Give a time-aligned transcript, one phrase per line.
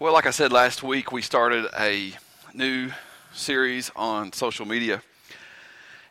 [0.00, 2.12] Well, like I said last week, we started a
[2.54, 2.92] new
[3.32, 5.02] series on social media.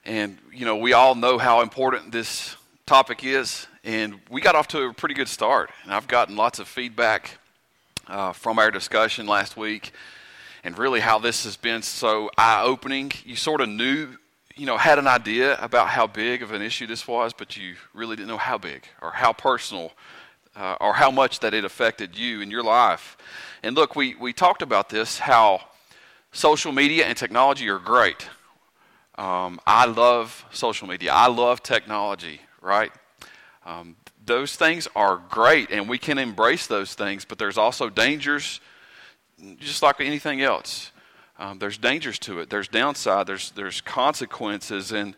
[0.03, 3.65] And, you know, we all know how important this topic is.
[3.85, 5.69] And we got off to a pretty good start.
[5.85, 7.37] And I've gotten lots of feedback
[8.07, 9.93] uh, from our discussion last week
[10.65, 13.13] and really how this has been so eye opening.
[13.23, 14.17] You sort of knew,
[14.57, 17.75] you know, had an idea about how big of an issue this was, but you
[17.93, 19.93] really didn't know how big or how personal
[20.57, 23.15] uh, or how much that it affected you in your life.
[23.63, 25.61] And look, we, we talked about this how
[26.31, 28.27] social media and technology are great.
[29.17, 32.91] Um, I love social media, I love technology, right?
[33.65, 33.95] Um,
[34.25, 38.59] those things are great, and we can embrace those things, but there's also dangers,
[39.57, 40.91] just like anything else.
[41.39, 42.49] Um, there's dangers to it.
[42.49, 43.27] There's downside.
[43.27, 45.15] There's there's consequences, and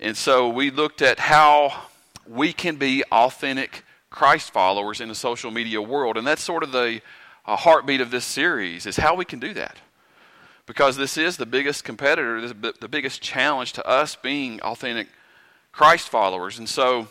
[0.00, 1.84] and so we looked at how
[2.26, 6.72] we can be authentic Christ followers in the social media world, and that's sort of
[6.72, 7.00] the
[7.46, 9.76] a heartbeat of this series is how we can do that.
[10.66, 15.08] Because this is the biggest competitor, the biggest challenge to us being authentic
[15.72, 16.58] Christ followers.
[16.58, 17.08] And so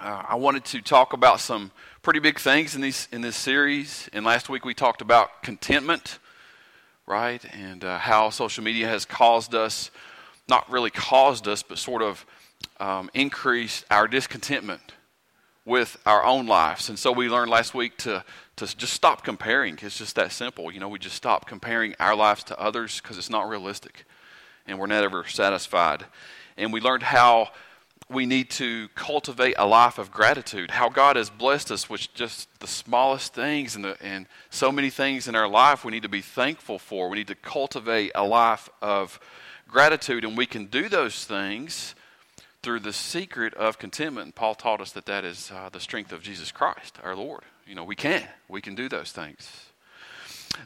[0.00, 1.70] uh, I wanted to talk about some
[2.02, 4.08] pretty big things in, these, in this series.
[4.12, 6.18] And last week we talked about contentment,
[7.06, 7.44] right?
[7.52, 9.92] And uh, how social media has caused us,
[10.48, 12.26] not really caused us, but sort of
[12.80, 14.80] um, increased our discontentment
[15.64, 16.88] with our own lives.
[16.88, 18.24] And so we learned last week to
[18.56, 19.78] to just stop comparing.
[19.80, 20.70] It's just that simple.
[20.70, 24.04] You know, we just stop comparing our lives to others because it's not realistic
[24.66, 26.04] and we're never satisfied.
[26.56, 27.50] And we learned how
[28.08, 32.48] we need to cultivate a life of gratitude, how God has blessed us with just
[32.60, 36.08] the smallest things and, the, and so many things in our life we need to
[36.08, 37.08] be thankful for.
[37.08, 39.18] We need to cultivate a life of
[39.66, 41.94] gratitude, and we can do those things
[42.62, 44.34] through the secret of contentment.
[44.34, 47.42] Paul taught us that that is uh, the strength of Jesus Christ, our Lord.
[47.66, 48.22] You know, we can.
[48.48, 49.66] We can do those things.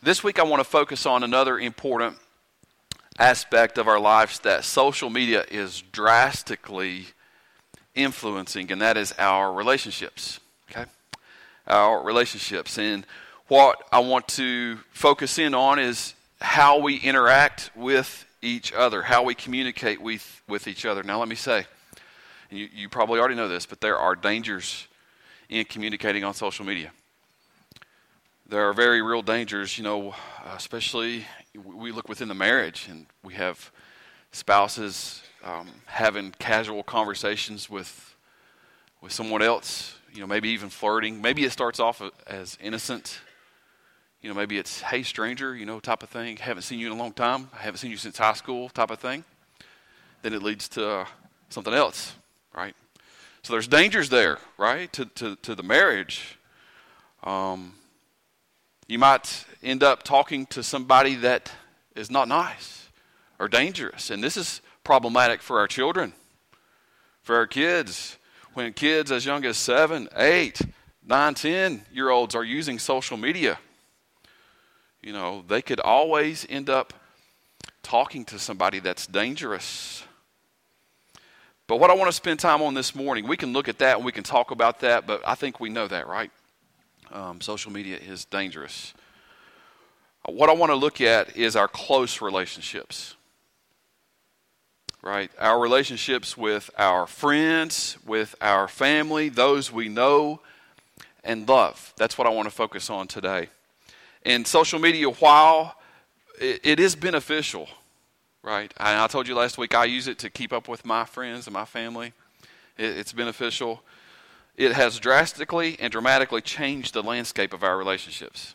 [0.03, 2.17] This week, I want to focus on another important
[3.19, 7.07] aspect of our lives that social media is drastically
[7.95, 10.39] influencing, and that is our relationships.
[10.71, 10.85] Okay?
[11.67, 12.79] Our relationships.
[12.79, 13.06] And
[13.49, 19.23] what I want to focus in on is how we interact with each other, how
[19.23, 21.03] we communicate with, with each other.
[21.03, 21.67] Now, let me say,
[22.51, 24.87] you, you probably already know this, but there are dangers
[25.49, 26.91] in communicating on social media.
[28.49, 30.15] There are very real dangers, you know,
[30.55, 31.27] especially
[31.65, 33.71] we look within the marriage and we have
[34.31, 38.17] spouses um, having casual conversations with
[39.03, 41.21] with someone else, you know, maybe even flirting.
[41.21, 43.21] Maybe it starts off as innocent.
[44.23, 46.39] You know, maybe it's, hey, stranger, you know, type of thing.
[46.39, 47.51] Haven't seen you in a long time.
[47.55, 49.23] I haven't seen you since high school, type of thing.
[50.23, 51.06] Then it leads to uh,
[51.51, 52.15] something else,
[52.56, 52.75] right?
[53.43, 56.39] So there's dangers there, right, to, to, to the marriage.
[57.22, 57.75] Um,
[58.89, 61.53] you might end up talking to somebody that
[61.94, 62.89] is not nice
[63.39, 64.11] or dangerous.
[64.11, 66.12] And this is problematic for our children,
[67.22, 68.17] for our kids.
[68.55, 70.61] When kids as young as seven, eight,
[71.05, 73.59] nine, ten year olds are using social media,
[75.03, 76.94] you know, they could always end up
[77.83, 80.06] talking to somebody that's dangerous
[81.69, 83.97] but what I want to spend time on this morning, we can look at that
[83.97, 86.31] and we can talk about that, but I think we know that, right?
[87.12, 88.94] Um, social media is dangerous.
[90.26, 93.16] What I want to look at is our close relationships,
[95.03, 95.31] right?
[95.38, 100.41] Our relationships with our friends, with our family, those we know
[101.22, 101.93] and love.
[101.97, 103.49] That's what I want to focus on today.
[104.25, 105.76] And social media, while
[106.41, 107.69] it, it is beneficial,
[108.47, 108.73] right?
[108.79, 111.47] And I told you last week I use it to keep up with my friends
[111.49, 112.12] and my family.
[112.79, 113.83] It, it's beneficial.
[114.57, 118.55] It has drastically and dramatically changed the landscape of our relationships.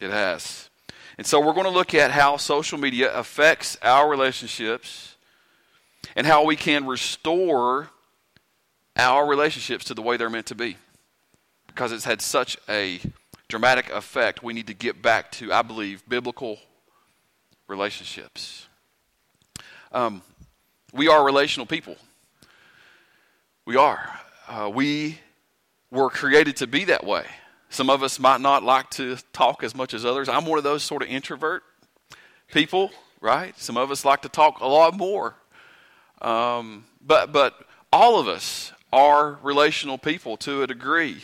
[0.00, 0.70] It has.
[1.18, 5.16] And so we're going to look at how social media affects our relationships
[6.16, 7.90] and how we can restore
[8.96, 10.78] our relationships to the way they're meant to be.
[11.66, 13.00] Because it's had such a
[13.48, 16.58] dramatic effect, we need to get back to, I believe, biblical
[17.68, 18.66] relationships.
[19.92, 20.22] Um,
[20.92, 21.96] we are relational people.
[23.64, 24.20] We are.
[24.48, 25.18] Uh, we
[25.90, 27.24] were created to be that way.
[27.70, 30.28] Some of us might not like to talk as much as others.
[30.28, 31.62] I'm one of those sort of introvert
[32.52, 32.90] people,
[33.20, 33.58] right?
[33.58, 35.34] Some of us like to talk a lot more.
[36.20, 37.54] Um, but, but
[37.92, 41.22] all of us are relational people to a degree.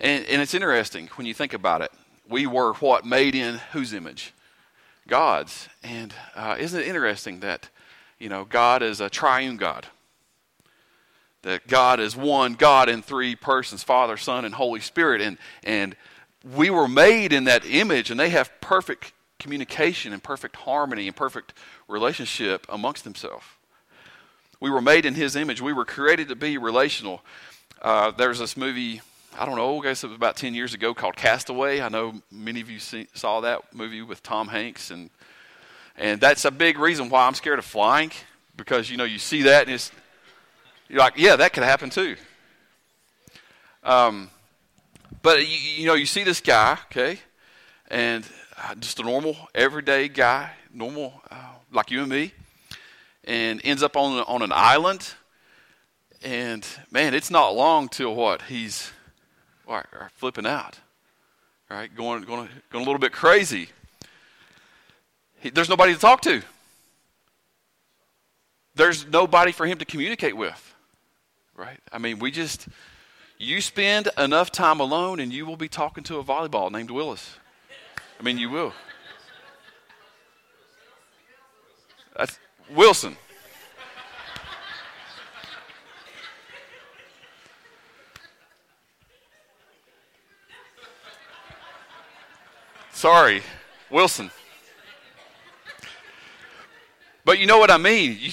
[0.00, 1.90] And, and it's interesting when you think about it.
[2.28, 3.04] We were what?
[3.04, 4.32] Made in whose image?
[5.08, 5.68] God's.
[5.82, 7.70] And uh, isn't it interesting that
[8.18, 9.86] you know, God is a triune God.
[11.42, 15.20] That God is one God in three persons Father, Son, and Holy Spirit.
[15.20, 15.94] And, and
[16.56, 21.16] we were made in that image, and they have perfect communication and perfect harmony and
[21.16, 21.54] perfect
[21.86, 23.44] relationship amongst themselves.
[24.60, 25.60] We were made in His image.
[25.60, 27.22] We were created to be relational.
[27.80, 29.00] Uh, there's this movie,
[29.38, 31.80] I don't know, I guess it was about 10 years ago called Castaway.
[31.80, 34.90] I know many of you see, saw that movie with Tom Hanks.
[34.90, 35.10] And,
[35.98, 38.12] and that's a big reason why I'm scared of flying
[38.56, 39.90] because, you know, you see that and it's,
[40.88, 42.16] you're like, yeah, that could happen too.
[43.82, 44.30] Um,
[45.22, 47.18] but, you, you know, you see this guy, okay,
[47.88, 48.24] and
[48.56, 51.34] uh, just a normal, everyday guy, normal, uh,
[51.72, 52.32] like you and me,
[53.24, 55.14] and ends up on, on an island.
[56.22, 58.42] And man, it's not long till what?
[58.42, 58.92] He's
[59.64, 60.78] what, flipping out,
[61.68, 61.94] right?
[61.94, 63.70] Going, going, going a little bit crazy.
[65.40, 66.42] He, there's nobody to talk to.
[68.74, 70.74] There's nobody for him to communicate with,
[71.56, 71.80] right?
[71.92, 72.68] I mean, we just,
[73.36, 77.36] you spend enough time alone and you will be talking to a volleyball named Willis.
[78.18, 78.72] I mean, you will.
[82.16, 82.38] That's
[82.70, 83.16] Wilson.
[92.92, 93.42] Sorry,
[93.90, 94.32] Wilson.
[97.28, 98.16] But you know what I mean.
[98.18, 98.30] You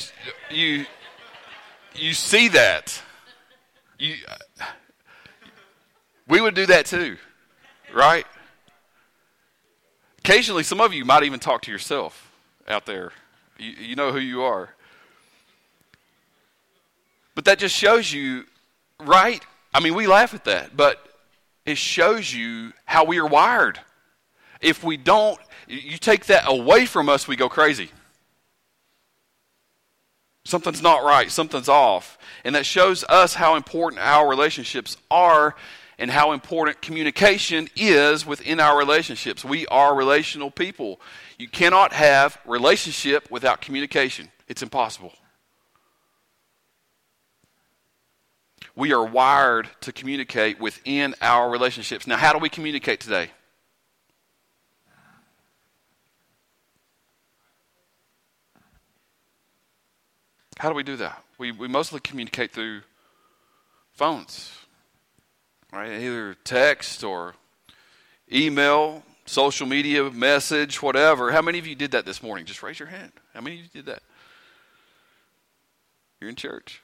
[0.49, 0.85] you
[1.95, 3.03] you see that.
[3.99, 4.15] You
[6.29, 7.17] we would do that too,
[7.93, 8.25] right?
[10.19, 12.31] Occasionally, some of you might even talk to yourself
[12.69, 13.11] out there.
[13.57, 14.69] You, you know who you are.
[17.35, 18.45] But that just shows you,
[19.01, 19.43] right?
[19.73, 21.05] I mean, we laugh at that, but
[21.65, 23.77] it shows you how we are wired.
[24.61, 25.37] If we don't,
[25.67, 27.91] you take that away from us, we go crazy.
[30.45, 32.19] Something's not right, something's off.
[32.43, 35.55] And that shows us how important our relationships are
[35.97, 39.43] and how important communication is within our relationships.
[39.43, 41.01] We are relational people.
[41.39, 44.29] You cannot have relationship without communication.
[44.47, 45.13] It's impossible.
[48.75, 52.05] We are wired to communicate within our relationships.
[52.05, 53.31] Now, how do we communicate today?
[60.57, 61.21] How do we do that?
[61.37, 62.81] We, we mostly communicate through
[63.93, 64.51] phones
[65.75, 66.01] right?
[66.01, 67.35] Either text or
[68.31, 71.31] email, social media, message, whatever.
[71.31, 72.45] How many of you did that this morning?
[72.45, 73.11] Just raise your hand.
[73.33, 74.01] How many of you did that?
[76.19, 76.81] You're in church.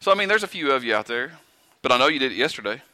[0.00, 1.32] So, I mean, there's a few of you out there,
[1.80, 2.82] but I know you did it yesterday.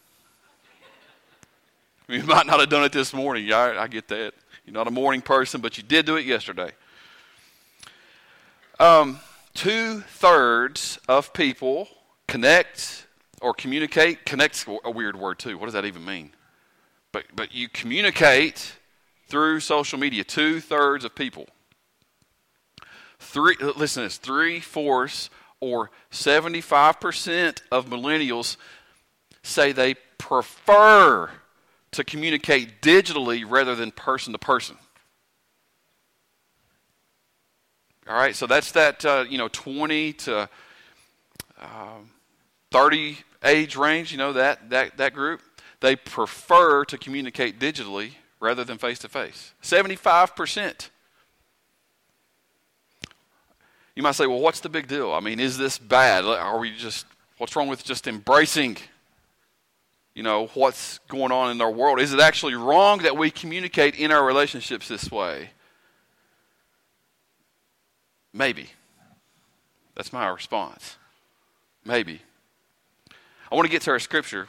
[2.09, 3.53] You might not have done it this morning.
[3.53, 4.35] I, I get that.
[4.67, 6.73] You're not a morning person, but you did do it yesterday.
[8.81, 9.21] Um,
[9.53, 11.89] Two thirds of people
[12.29, 13.07] connect
[13.43, 14.25] or communicate.
[14.25, 15.59] Connect's a weird word too.
[15.59, 16.33] What does that even mean?
[17.13, 18.77] But but you communicate
[19.27, 20.25] through social media.
[20.25, 21.47] Two thirds of people.
[23.19, 23.57] Three.
[23.61, 24.19] Listen to this.
[24.19, 28.57] Three fourths or seventy five percent of millennials
[29.43, 31.29] say they prefer
[31.91, 34.77] to communicate digitally rather than person to person.
[38.11, 40.49] All right, so that's that uh, you know twenty to
[41.61, 42.11] um,
[42.71, 45.41] thirty age range, you know, that, that, that group,
[45.81, 49.53] they prefer to communicate digitally rather than face to face.
[49.63, 50.89] 75%.
[53.97, 55.13] You might say, well, what's the big deal?
[55.13, 56.25] I mean, is this bad?
[56.25, 57.07] Are we just,
[57.39, 58.79] what's wrong with just embracing,
[60.15, 62.01] you know, what's going on in our world?
[62.01, 65.51] Is it actually wrong that we communicate in our relationships this way?
[68.33, 68.71] Maybe.
[69.95, 70.97] That's my response.
[71.85, 72.23] Maybe.
[73.51, 74.49] I want to get to our scripture,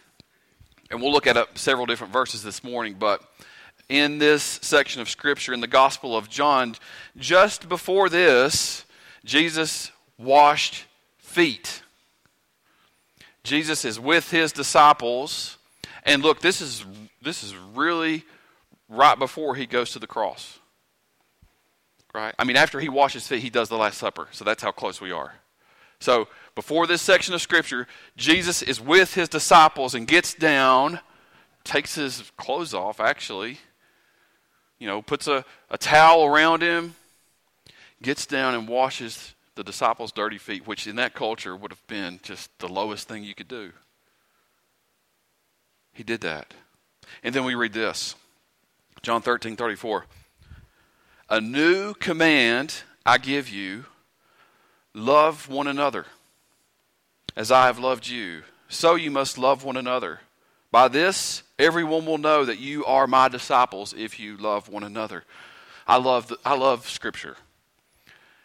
[0.89, 3.21] and we'll look at uh, several different verses this morning, but
[3.89, 6.75] in this section of scripture in the Gospel of John,
[7.17, 8.85] just before this,
[9.25, 10.85] Jesus washed
[11.17, 11.81] feet.
[13.43, 15.57] Jesus is with his disciples,
[16.03, 16.85] and look, this is
[17.21, 18.23] this is really
[18.87, 20.59] right before he goes to the cross.
[22.13, 22.35] Right?
[22.37, 24.27] I mean, after he washes feet, he does the Last Supper.
[24.31, 25.33] So that's how close we are.
[25.99, 27.87] So before this section of Scripture,
[28.17, 30.99] Jesus is with his disciples and gets down,
[31.63, 33.59] takes his clothes off, actually,
[34.79, 36.95] you know, puts a, a towel around him,
[38.01, 42.19] gets down and washes the disciples' dirty feet, which in that culture would have been
[42.23, 43.71] just the lowest thing you could do.
[45.93, 46.53] He did that.
[47.23, 48.15] And then we read this
[49.03, 50.05] John 13 34.
[51.31, 53.85] A new command I give you
[54.93, 56.05] love one another.
[57.37, 60.19] As I have loved you, so you must love one another.
[60.71, 65.23] By this, everyone will know that you are my disciples if you love one another.
[65.87, 67.37] I love, the, I love Scripture.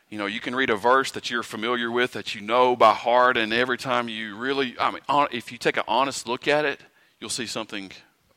[0.09, 2.93] You know, you can read a verse that you're familiar with, that you know by
[2.95, 5.02] heart, and every time you really, I mean,
[5.33, 6.81] if you take an honest look at it,
[7.19, 7.90] you'll see something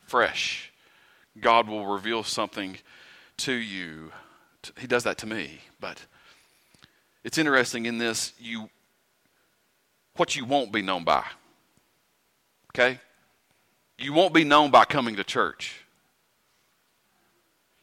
[0.08, 0.72] fresh.
[1.40, 2.80] God will reveal something
[3.38, 4.12] to you.
[4.78, 6.06] He does that to me, but
[7.24, 8.70] it's interesting in this you
[10.16, 11.24] what you won't be known by.
[12.72, 13.00] Okay?
[13.98, 15.82] You won't be known by coming to church.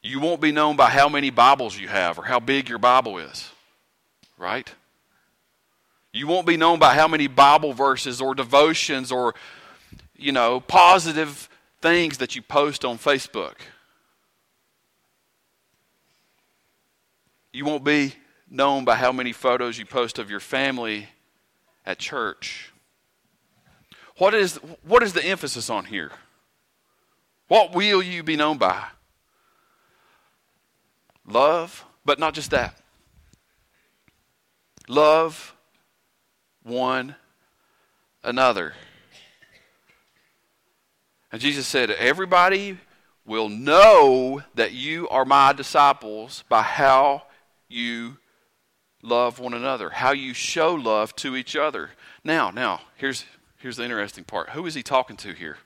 [0.03, 3.19] You won't be known by how many Bibles you have or how big your Bible
[3.19, 3.51] is.
[4.39, 4.73] Right?
[6.13, 9.35] You won't be known by how many Bible verses or devotions or,
[10.17, 11.49] you know, positive
[11.83, 13.55] things that you post on Facebook.
[17.57, 18.13] You won't be
[18.51, 21.09] known by how many photos you post of your family
[21.87, 22.71] at church.
[24.19, 26.13] What is, what is the emphasis on here?
[27.49, 28.85] What will you be known by?
[31.27, 32.79] Love, but not just that.
[34.87, 35.57] Love
[36.63, 37.15] one
[38.23, 38.75] another.
[41.33, 42.77] And Jesus said, Everybody
[43.25, 47.23] will know that you are my disciples by how
[47.69, 48.19] you
[49.03, 51.91] love one another, how you show love to each other.
[52.25, 53.25] Now, now, here's,
[53.59, 54.51] here's the interesting part.
[54.51, 55.59] Who is he talking to here?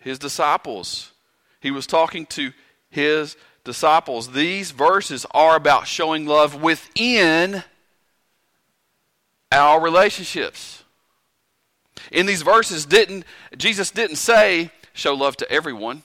[0.00, 1.12] His disciples.
[1.60, 2.52] He was talking to
[2.90, 4.32] his disciples.
[4.32, 7.64] These verses are about showing love within
[9.52, 10.84] our relationships.
[12.12, 13.24] In these verses, didn't
[13.56, 16.02] Jesus didn't say show love to everyone.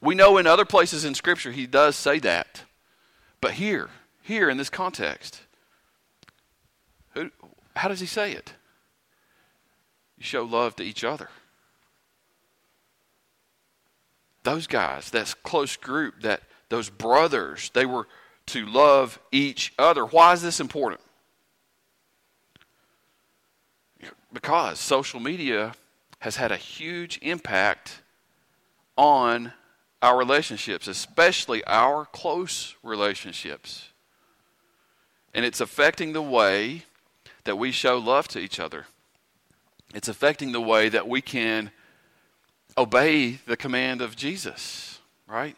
[0.00, 2.62] We know in other places in Scripture he does say that.
[3.40, 3.88] But here,
[4.22, 5.42] here in this context,
[7.14, 7.30] who,
[7.76, 8.54] how does he say it?
[10.18, 11.28] You show love to each other.
[14.42, 18.06] Those guys, that close group, that those brothers, they were
[18.46, 20.04] to love each other.
[20.04, 21.00] Why is this important?
[24.32, 25.74] Because social media
[26.20, 28.02] has had a huge impact
[28.96, 29.52] on
[30.02, 33.90] our relationships, especially our close relationships.
[35.34, 36.84] And it's affecting the way
[37.44, 38.86] that we show love to each other.
[39.94, 41.70] It's affecting the way that we can
[42.78, 45.56] obey the command of Jesus, right?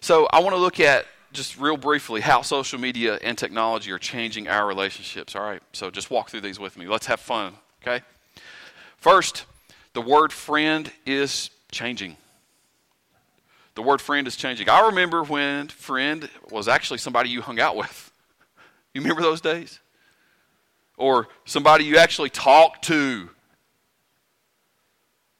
[0.00, 3.98] So I want to look at just real briefly how social media and technology are
[3.98, 5.34] changing our relationships.
[5.34, 6.86] All right, so just walk through these with me.
[6.86, 8.04] Let's have fun, okay?
[8.96, 9.44] First,
[9.94, 12.16] the word friend is changing.
[13.74, 14.68] The word friend is changing.
[14.68, 18.12] I remember when friend was actually somebody you hung out with.
[18.94, 19.80] You remember those days?
[20.98, 23.30] Or somebody you actually talked to.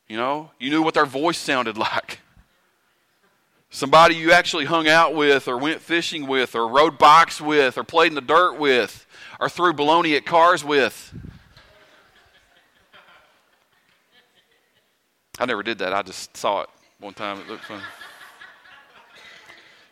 [0.08, 2.20] You know, you knew what their voice sounded like.
[3.68, 7.84] Somebody you actually hung out with, or went fishing with, or rode bikes with, or
[7.84, 9.06] played in the dirt with,
[9.40, 11.14] or threw baloney at cars with.
[15.38, 15.94] I never did that.
[15.94, 17.40] I just saw it one time.
[17.40, 17.80] It looked fun.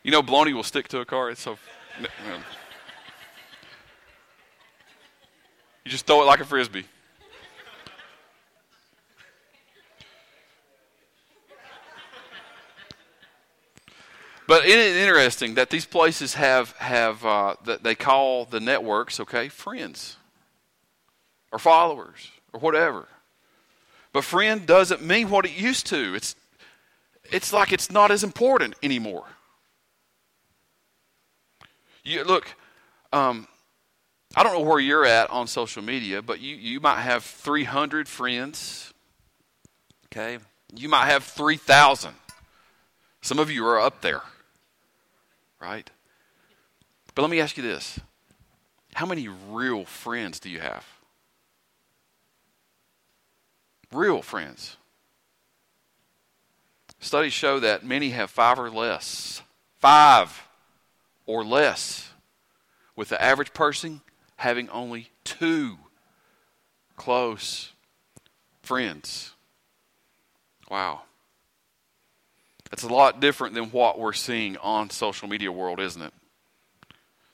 [0.03, 1.29] You know, baloney will stick to a car.
[1.29, 1.57] It's so.
[1.99, 2.37] You, know.
[5.85, 6.85] you just throw it like a frisbee.
[14.47, 19.19] But isn't it interesting that these places have have uh, that they call the networks,
[19.19, 20.17] okay, friends
[21.53, 23.07] or followers or whatever.
[24.11, 26.15] But friend doesn't mean what it used to.
[26.15, 26.35] It's
[27.31, 29.25] it's like it's not as important anymore.
[32.03, 32.55] You look,
[33.13, 33.47] um,
[34.35, 38.07] I don't know where you're at on social media, but you you might have 300
[38.07, 38.93] friends.
[40.07, 40.39] Okay,
[40.73, 42.13] you might have 3,000.
[43.21, 44.21] Some of you are up there,
[45.59, 45.89] right?
[47.13, 47.99] But let me ask you this:
[48.95, 50.85] How many real friends do you have?
[53.91, 54.77] Real friends.
[56.99, 59.41] Studies show that many have five or less.
[59.79, 60.47] Five
[61.31, 62.11] or less,
[62.95, 64.01] with the average person
[64.35, 65.77] having only two
[66.97, 67.71] close
[68.61, 69.31] friends.
[70.69, 71.03] Wow.
[72.69, 76.13] That's a lot different than what we're seeing on social media world, isn't it?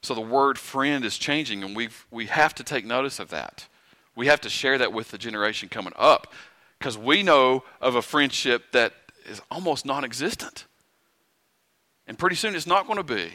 [0.04, 3.68] So the word friend is changing and we we have to take notice of that.
[4.16, 6.34] We have to share that with the generation coming up
[6.78, 8.94] because we know of a friendship that
[9.26, 10.66] is almost non-existent.
[12.06, 13.32] And pretty soon it's not going to be.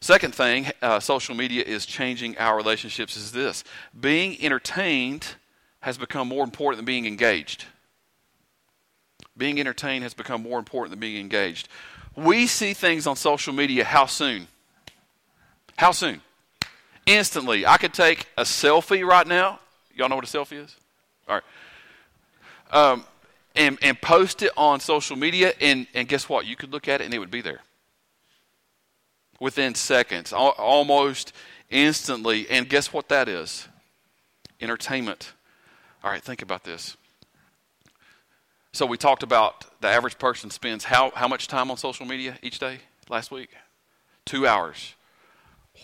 [0.00, 3.64] Second thing, uh, social media is changing our relationships is this
[3.98, 5.26] being entertained
[5.80, 7.64] has become more important than being engaged.
[9.36, 11.68] Being entertained has become more important than being engaged.
[12.14, 14.48] We see things on social media how soon?
[15.76, 16.22] How soon?
[17.04, 17.66] Instantly.
[17.66, 19.60] I could take a selfie right now.
[19.94, 20.76] Y'all know what a selfie is?
[21.28, 21.44] All right.
[22.70, 23.04] Um,
[23.54, 26.46] and, and post it on social media, and, and guess what?
[26.46, 27.60] You could look at it and it would be there
[29.40, 31.32] within seconds, almost
[31.70, 32.48] instantly.
[32.48, 33.68] And guess what that is?
[34.60, 35.32] Entertainment.
[36.02, 36.96] All right, think about this.
[38.72, 42.38] So we talked about the average person spends how, how much time on social media
[42.42, 42.78] each day
[43.08, 43.50] last week?
[44.24, 44.94] Two hours.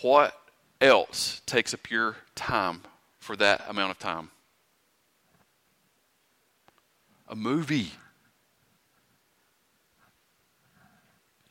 [0.01, 0.39] What
[0.79, 2.81] else takes up your time
[3.19, 4.29] for that amount of time?
[7.27, 7.93] A movie.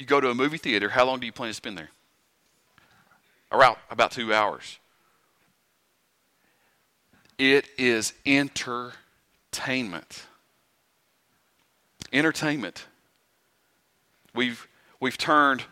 [0.02, 1.90] You go to a movie theater, how long do you plan to spend there?
[3.52, 4.80] Around about two hours.
[7.38, 10.24] It is entertainment.
[12.12, 12.86] Entertainment.
[14.34, 14.66] We've,
[14.98, 15.62] we've turned,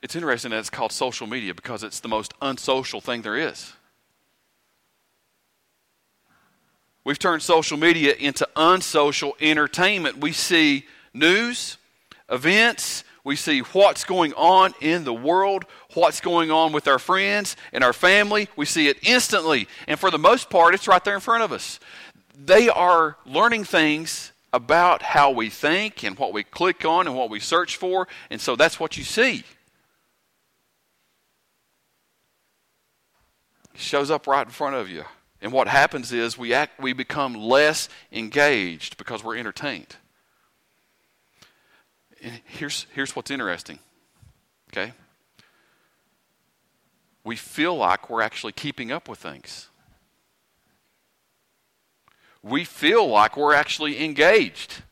[0.00, 3.72] it's interesting that it's called social media because it's the most unsocial thing there is.
[7.02, 10.18] We've turned social media into unsocial entertainment.
[10.18, 11.78] We see news,
[12.28, 15.64] events, we see what's going on in the world,
[15.94, 18.48] what's going on with our friends and our family.
[18.54, 19.66] We see it instantly.
[19.88, 21.80] And for the most part, it's right there in front of us.
[22.38, 27.28] They are learning things about how we think and what we click on and what
[27.28, 28.06] we search for.
[28.30, 29.42] And so that's what you see.
[33.74, 35.04] It shows up right in front of you.
[35.42, 39.96] And what happens is we, act, we become less engaged because we're entertained.
[42.22, 43.78] And here's, here's what's interesting,
[44.72, 44.92] okay?
[47.24, 49.68] We feel like we're actually keeping up with things.
[52.42, 54.82] We feel like we're actually engaged.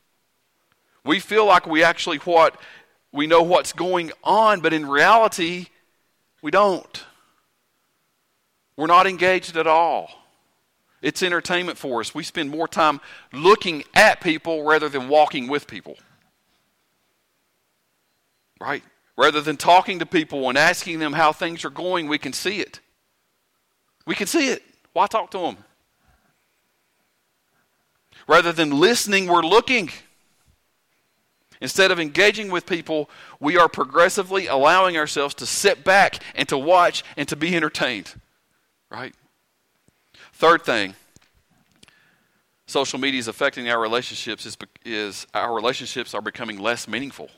[1.05, 2.59] We feel like we actually what
[3.13, 5.67] we know what's going on, but in reality,
[6.41, 7.05] we don't.
[8.75, 10.09] We're not engaged at all.
[11.01, 12.13] It's entertainment for us.
[12.13, 12.99] We spend more time
[13.31, 15.97] looking at people rather than walking with people.
[18.59, 18.83] Right?
[19.17, 22.59] Rather than talking to people and asking them how things are going, we can see
[22.59, 22.79] it.
[24.05, 24.63] We can see it.
[24.93, 25.57] Why talk to them?
[28.27, 29.89] Rather than listening, we're looking.
[31.61, 36.57] Instead of engaging with people, we are progressively allowing ourselves to sit back and to
[36.57, 38.13] watch and to be entertained.
[38.89, 39.13] Right?
[40.33, 40.95] Third thing,
[42.67, 47.29] social media is affecting our relationships is, is our relationships are becoming less meaningful.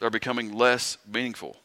[0.00, 1.56] They're becoming less meaningful.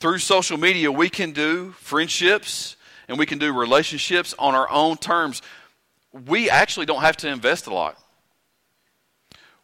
[0.00, 2.76] Through social media, we can do friendships
[3.08, 5.42] and we can do relationships on our own terms.
[6.26, 7.98] We actually don't have to invest a lot.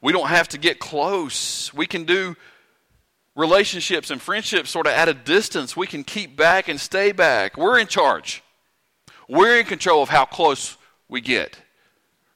[0.00, 1.72] We don't have to get close.
[1.72, 2.36] We can do
[3.34, 5.76] relationships and friendships sort of at a distance.
[5.76, 7.56] We can keep back and stay back.
[7.56, 8.42] We're in charge.
[9.28, 10.76] We're in control of how close
[11.08, 11.56] we get.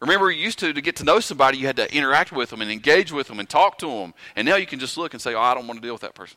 [0.00, 2.62] Remember, you used to, to get to know somebody, you had to interact with them
[2.62, 4.14] and engage with them and talk to them.
[4.36, 6.02] And now you can just look and say, oh, I don't want to deal with
[6.02, 6.36] that person.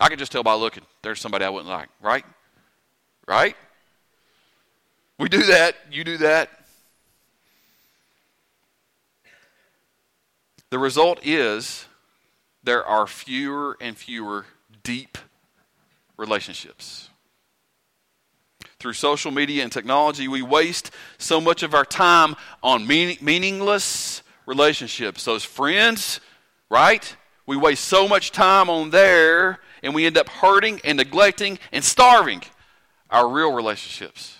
[0.00, 2.24] I can just tell by looking, there's somebody I wouldn't like, right?
[3.28, 3.56] Right?
[5.18, 5.76] We do that.
[5.90, 6.50] You do that.
[10.70, 11.86] The result is
[12.64, 14.46] there are fewer and fewer
[14.82, 15.18] deep
[16.16, 17.10] relationships.
[18.84, 24.22] Through social media and technology, we waste so much of our time on meaning, meaningless
[24.44, 25.24] relationships.
[25.24, 26.20] Those friends,
[26.68, 27.16] right?
[27.46, 31.82] We waste so much time on there, and we end up hurting and neglecting and
[31.82, 32.42] starving
[33.08, 34.36] our real relationships.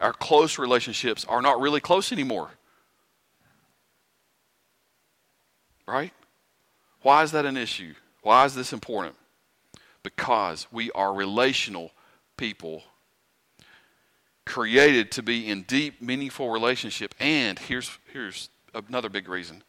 [0.00, 2.50] Our close relationships are not really close anymore.
[5.86, 6.12] Right?
[7.02, 7.94] Why is that an issue?
[8.22, 9.14] Why is this important?
[10.02, 11.92] Because we are relational
[12.40, 12.82] people
[14.46, 17.14] created to be in deep, meaningful relationship.
[17.20, 19.62] And here's, here's another big reason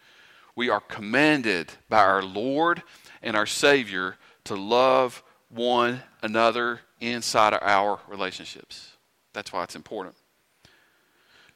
[0.56, 2.82] we are commanded by our Lord
[3.22, 8.94] and our Savior to love one another inside of our relationships.
[9.34, 10.16] That's why it's important.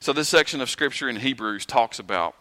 [0.02, 2.36] So, this section of Scripture in Hebrews talks about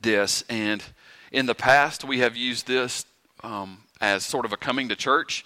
[0.00, 0.82] this, and
[1.30, 3.06] in the past, we have used this
[3.44, 5.44] um, as sort of a coming to church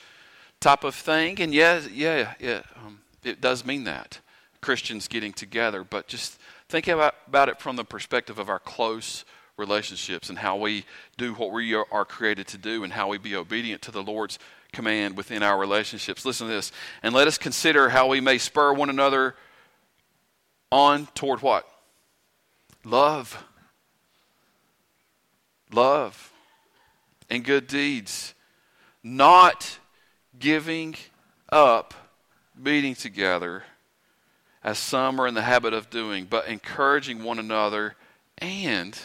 [0.61, 1.41] type of thing.
[1.41, 4.21] And yeah, yeah, yeah um, it does mean that.
[4.61, 5.85] Christians getting together.
[5.85, 9.25] But just think about, about it from the perspective of our close
[9.57, 10.85] relationships and how we
[11.17, 14.39] do what we are created to do and how we be obedient to the Lord's
[14.73, 16.25] command within our relationships.
[16.25, 16.73] Listen to this.
[17.03, 19.35] And let us consider how we may spur one another
[20.71, 21.69] on toward what?
[22.85, 23.45] Love.
[25.73, 26.33] Love
[27.31, 28.35] and good deeds.
[29.03, 29.79] Not
[30.39, 30.97] giving
[31.51, 31.95] up
[32.57, 33.65] meeting together
[34.63, 37.95] as some are in the habit of doing, but encouraging one another
[38.39, 38.99] and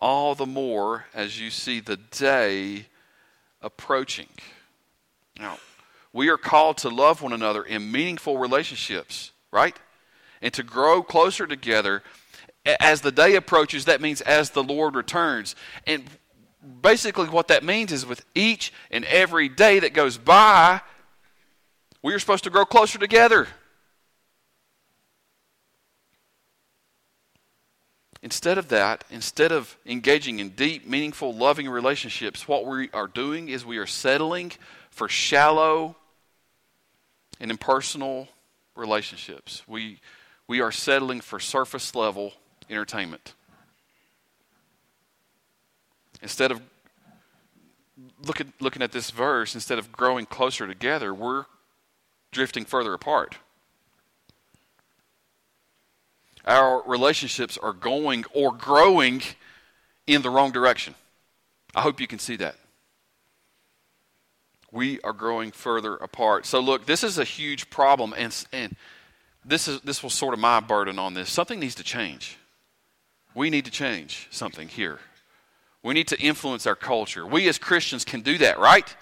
[0.00, 2.86] all the more as you see the day
[3.60, 4.28] approaching.
[5.38, 5.58] Now,
[6.12, 9.76] we are called to love one another in meaningful relationships, right?
[10.42, 12.02] And to grow closer together
[12.80, 15.54] as the day approaches, that means as the Lord returns.
[15.86, 16.04] And
[16.82, 20.80] basically, what that means is with each and every day that goes by,
[22.02, 23.48] we are supposed to grow closer together.
[28.22, 33.48] Instead of that, instead of engaging in deep, meaningful, loving relationships, what we are doing
[33.48, 34.52] is we are settling
[34.90, 35.96] for shallow
[37.40, 38.28] and impersonal
[38.76, 39.62] relationships.
[39.66, 39.98] We,
[40.46, 42.32] we are settling for surface level
[42.70, 43.34] entertainment.
[46.22, 46.62] Instead of
[48.24, 51.44] look at, looking at this verse, instead of growing closer together, we're
[52.30, 53.36] drifting further apart
[56.44, 59.22] our relationships are going or growing
[60.06, 60.94] in the wrong direction.
[61.74, 62.56] I hope you can see that.
[64.70, 66.46] We are growing further apart.
[66.46, 68.76] So look, this is a huge problem and and
[69.44, 71.30] this is this was sort of my burden on this.
[71.30, 72.38] Something needs to change.
[73.34, 74.98] We need to change something here.
[75.82, 77.26] We need to influence our culture.
[77.26, 78.94] We as Christians can do that, right?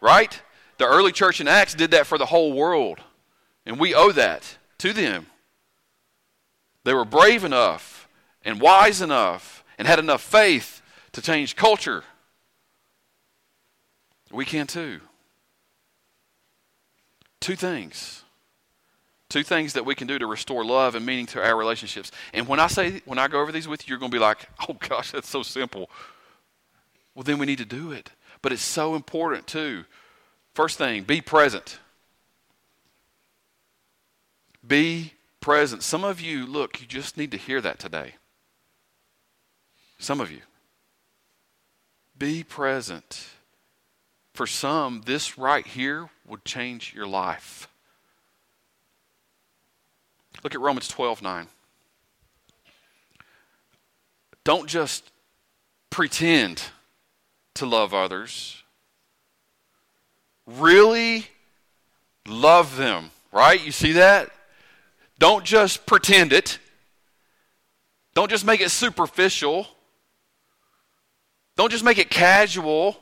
[0.00, 0.40] Right?
[0.78, 3.00] The early church in Acts did that for the whole world.
[3.66, 5.26] And we owe that to them.
[6.84, 8.08] They were brave enough
[8.44, 10.80] and wise enough and had enough faith
[11.12, 12.04] to change culture.
[14.30, 15.00] We can too.
[17.40, 18.24] Two things.
[19.28, 22.10] Two things that we can do to restore love and meaning to our relationships.
[22.32, 24.20] And when I say when I go over these with you, you're going to be
[24.20, 25.90] like, "Oh gosh, that's so simple."
[27.14, 28.10] Well, then we need to do it.
[28.42, 29.84] But it's so important too.
[30.54, 31.78] First thing, be present.
[34.66, 35.82] Be present.
[35.82, 38.14] Some of you, look, you just need to hear that today.
[39.98, 40.40] Some of you.
[42.16, 43.28] Be present.
[44.34, 47.68] For some, this right here would change your life.
[50.42, 51.46] Look at Romans 12 9.
[54.44, 55.10] Don't just
[55.90, 56.62] pretend
[57.54, 58.62] to love others,
[60.46, 61.26] really
[62.26, 63.62] love them, right?
[63.64, 64.30] You see that?
[65.18, 66.58] Don't just pretend it.
[68.14, 69.66] Don't just make it superficial.
[71.56, 72.96] Don't just make it casual.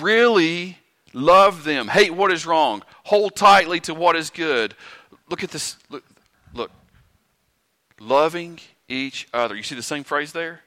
[0.00, 0.78] Really
[1.12, 1.88] love them.
[1.88, 2.82] Hate what is wrong.
[3.04, 4.74] Hold tightly to what is good.
[5.28, 5.76] Look at this.
[5.90, 6.02] Look,
[6.52, 6.70] look.
[7.98, 9.54] Loving each other.
[9.54, 10.60] You see the same phrase there?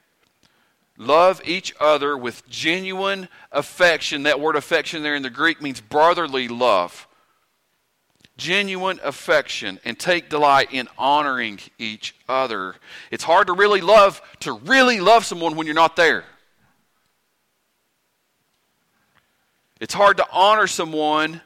[0.98, 4.22] Love each other with genuine affection.
[4.22, 7.06] That word affection there in the Greek means brotherly love
[8.36, 12.74] genuine affection and take delight in honoring each other.
[13.10, 16.24] It's hard to really love, to really love someone when you're not there.
[19.80, 21.40] It's hard to honor someone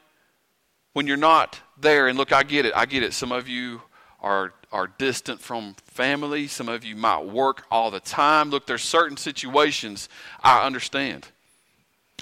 [0.93, 2.07] when you're not there.
[2.07, 2.73] And look, I get it.
[2.75, 3.13] I get it.
[3.13, 3.81] Some of you
[4.21, 6.47] are, are distant from family.
[6.47, 8.49] Some of you might work all the time.
[8.49, 10.09] Look, there's certain situations
[10.43, 11.27] I understand.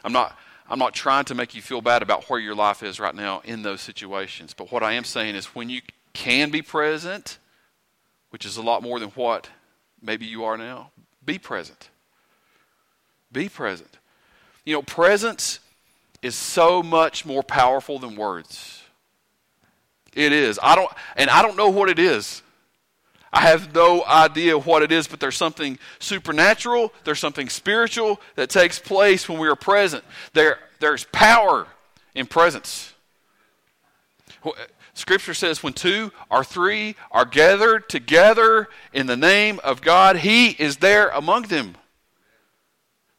[0.03, 0.37] I'm not
[0.69, 3.41] I'm not trying to make you feel bad about where your life is right now
[3.43, 4.53] in those situations.
[4.53, 5.81] But what I am saying is when you
[6.13, 7.39] can be present,
[8.29, 9.49] which is a lot more than what
[9.99, 10.91] maybe you are now,
[11.25, 11.89] be present.
[13.31, 13.97] Be present.
[14.63, 15.59] You know, presence
[16.21, 18.78] is so much more powerful than words.
[20.13, 20.59] It is.
[20.61, 22.41] I don't and I don't know what it is.
[23.31, 28.49] I have no idea what it is, but there's something supernatural, there's something spiritual that
[28.49, 30.03] takes place when we are present.
[30.33, 31.67] There, there's power
[32.15, 32.93] in presence.
[34.93, 40.49] Scripture says, when two or three are gathered together in the name of God, He
[40.49, 41.75] is there among them.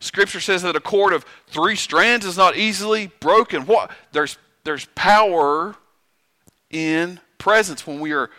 [0.00, 3.66] Scripture says that a cord of three strands is not easily broken.
[3.66, 3.90] What?
[4.12, 5.76] There's, there's power
[6.70, 8.30] in presence when we are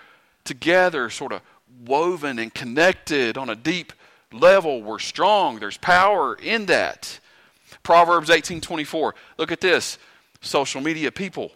[0.44, 1.42] together, sort of
[1.86, 3.94] woven and connected on a deep
[4.32, 4.82] level.
[4.82, 5.60] We're strong.
[5.60, 7.20] There's power in that.
[7.84, 9.14] Proverbs 18:24.
[9.38, 9.98] Look at this.
[10.42, 11.52] Social media people.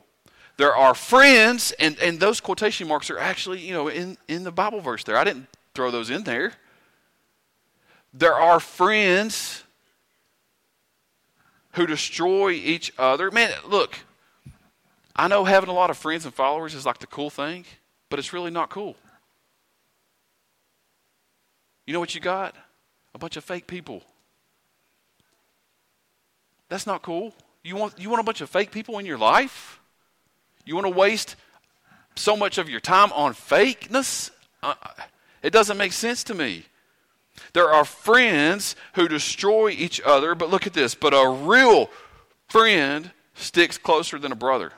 [0.57, 4.51] There are friends, and, and those quotation marks are actually, you know, in, in the
[4.51, 5.17] Bible verse there.
[5.17, 6.53] I didn't throw those in there.
[8.13, 9.63] There are friends
[11.73, 13.31] who destroy each other.
[13.31, 13.99] Man, look,
[15.15, 17.65] I know having a lot of friends and followers is like the cool thing,
[18.09, 18.95] but it's really not cool.
[21.85, 22.55] You know what you got?
[23.13, 24.01] A bunch of fake people.
[26.67, 27.33] That's not cool.
[27.63, 29.79] You want, you want a bunch of fake people in your life?
[30.65, 31.35] You want to waste
[32.15, 34.31] so much of your time on fakeness?
[34.61, 34.73] Uh,
[35.41, 36.65] it doesn't make sense to me.
[37.53, 40.95] There are friends who destroy each other, but look at this.
[40.95, 41.89] But a real
[42.49, 44.71] friend sticks closer than a brother.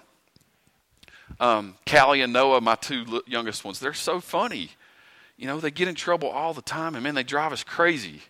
[1.39, 4.71] Um, Callie and Noah, my two youngest ones, they're so funny.
[5.37, 8.21] You know, they get in trouble all the time, and man, they drive us crazy.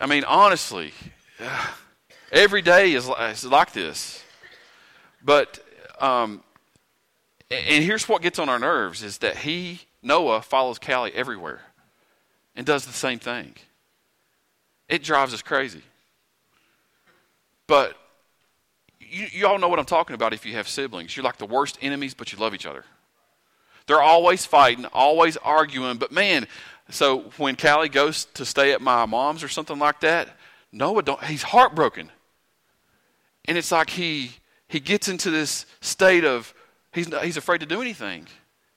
[0.00, 0.92] I mean, honestly,
[2.32, 3.06] every day is,
[3.44, 4.24] like this.
[5.22, 5.58] But,
[6.00, 6.42] um,
[7.50, 11.60] and here's what gets on our nerves is that he, Noah, follows Callie everywhere
[12.56, 13.54] and does the same thing.
[14.88, 15.82] It drives us crazy.
[17.66, 17.96] But
[19.10, 21.16] you, you all know what I'm talking about if you have siblings.
[21.16, 22.84] You're like the worst enemies, but you love each other.
[23.86, 25.98] They're always fighting, always arguing.
[25.98, 26.46] But man,
[26.90, 30.28] so when Callie goes to stay at my mom's or something like that,
[30.72, 32.10] Noah don't he's heartbroken.
[33.46, 34.32] And it's like he
[34.68, 36.54] he gets into this state of
[36.92, 38.26] he's he's afraid to do anything.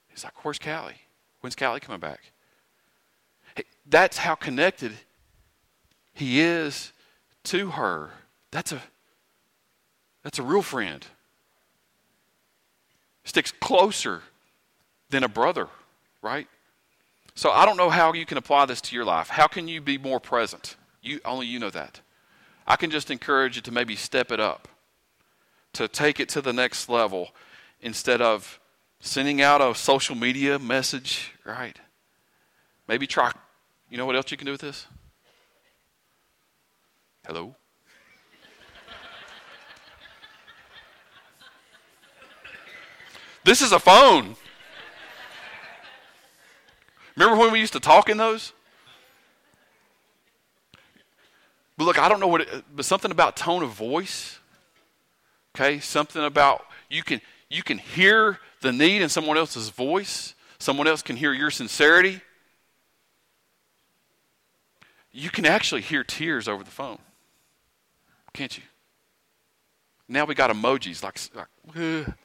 [0.10, 0.96] He's like, Where's Callie?
[1.42, 2.22] When's Callie coming back?
[3.86, 4.94] That's how connected
[6.14, 6.92] he is
[7.46, 8.12] to her.
[8.52, 8.82] That's a
[10.24, 11.06] that's a real friend.
[13.26, 14.24] Sticks closer
[15.10, 15.68] than a brother,
[16.22, 16.48] right?
[17.36, 19.30] So I don't know how you can apply this to your life.
[19.30, 20.76] How can you be more present?
[21.02, 22.02] You only you know that.
[22.66, 24.68] I can just encourage you to maybe step it up,
[25.74, 27.30] to take it to the next level
[27.82, 28.60] instead of
[29.00, 31.78] sending out a social media message, right?
[32.88, 33.32] Maybe try
[33.94, 34.88] you know what else you can do with this?
[37.28, 37.56] Hello?
[43.44, 44.36] This is a phone.
[47.16, 48.54] Remember when we used to talk in those?
[51.78, 54.40] But look, I don't know what, it, but something about tone of voice.
[55.56, 60.34] Okay, something about you can you can hear the need in someone else's voice.
[60.58, 62.22] Someone else can hear your sincerity
[65.14, 66.98] you can actually hear tears over the phone,
[68.34, 68.64] can't you?
[70.10, 72.16] Now we got emojis like, like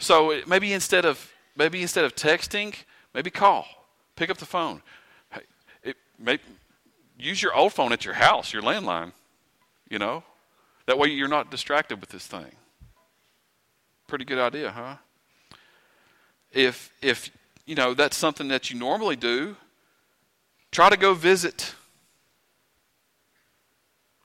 [0.00, 2.74] so maybe instead of maybe instead of texting,
[3.14, 3.66] maybe call,
[4.16, 4.82] pick up the phone.
[5.84, 6.40] It,
[7.18, 9.12] use your old phone at your house, your landline.
[9.88, 10.24] You know,
[10.86, 12.52] that way you're not distracted with this thing.
[14.08, 14.96] Pretty good idea, huh?
[16.52, 17.30] if if
[17.66, 19.56] you know that's something that you normally do,
[20.70, 21.74] try to go visit.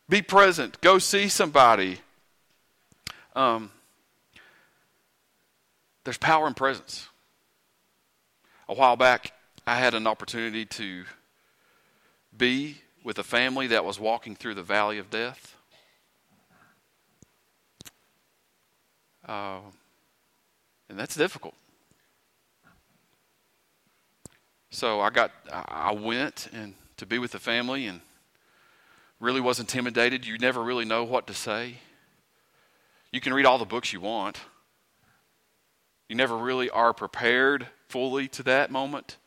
[0.07, 0.79] Be present.
[0.81, 1.99] Go see somebody.
[3.35, 3.71] Um,
[6.05, 7.09] there's power in presence.
[8.69, 9.33] A while back,
[9.67, 11.03] I had an opportunity to
[12.35, 15.55] be with a family that was walking through the valley of death.
[19.27, 19.59] Uh,
[20.89, 21.55] and that's difficult.
[24.69, 28.01] So I got, I went and to be with the family and
[29.19, 30.25] really was intimidated.
[30.25, 31.75] You never really know what to say.
[33.11, 34.39] You can read all the books you want.
[36.07, 39.17] You never really are prepared fully to that moment.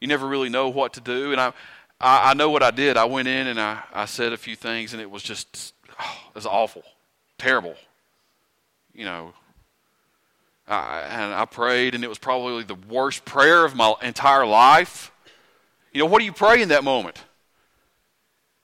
[0.00, 1.32] You never really know what to do.
[1.32, 1.52] And I,
[2.00, 2.96] I, I know what I did.
[2.96, 6.18] I went in and I, I said a few things, and it was just, oh,
[6.28, 6.82] it was awful,
[7.38, 7.74] terrible.
[8.94, 9.32] You know,
[10.66, 15.12] I, and I prayed, and it was probably the worst prayer of my entire life.
[15.92, 17.22] You know, what do you pray in that moment?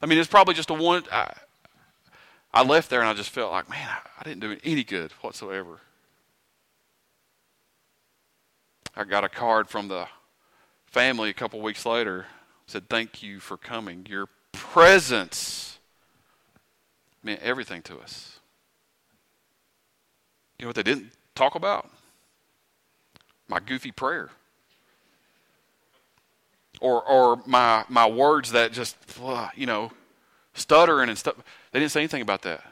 [0.00, 1.04] I mean, it's probably just a one.
[1.12, 1.32] I,
[2.52, 5.80] I left there and I just felt like, man, I didn't do any good whatsoever.
[8.98, 10.08] I got a card from the
[10.86, 12.26] family a couple weeks later.
[12.66, 14.04] Said, "Thank you for coming.
[14.10, 15.78] Your presence
[17.22, 18.40] meant everything to us."
[20.58, 21.88] You know what they didn't talk about?
[23.46, 24.30] My goofy prayer.
[26.80, 29.92] Or, or my, my words that just, uh, you know,
[30.54, 31.36] stuttering and stuff.
[31.70, 32.64] They didn't say anything about that.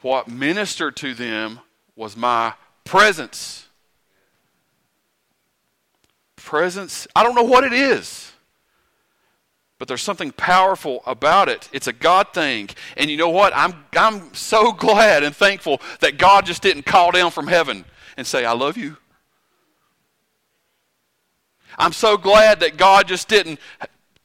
[0.00, 1.60] What ministered to them
[1.94, 3.68] was my presence.
[6.44, 8.32] Presence, I don't know what it is,
[9.78, 11.68] but there's something powerful about it.
[11.72, 12.68] It's a God thing.
[12.96, 13.52] And you know what?
[13.54, 17.84] I'm, I'm so glad and thankful that God just didn't call down from heaven
[18.16, 18.96] and say, I love you.
[21.78, 23.58] I'm so glad that God just didn't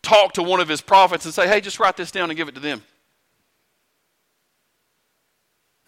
[0.02, 2.50] talk to one of his prophets and say, hey, just write this down and give
[2.50, 2.84] it to them.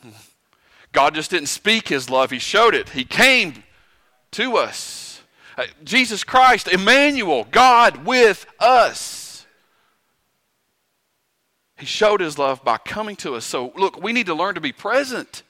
[0.92, 2.89] God just didn't speak his love, he showed it.
[2.89, 3.63] He came
[4.32, 5.09] to us.
[5.60, 9.45] Uh, Jesus Christ, Emmanuel, God with us.
[11.78, 13.43] He showed his love by coming to us.
[13.43, 15.43] So, look, we need to learn to be present.